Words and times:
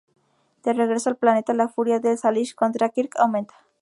De 0.63 0.73
regreso 0.73 1.11
al 1.11 1.15
planeta, 1.17 1.53
la 1.53 1.67
furia 1.67 1.99
de 1.99 2.17
Salish 2.17 2.55
contra 2.55 2.89
Kirk 2.89 3.13
aumenta. 3.19 3.53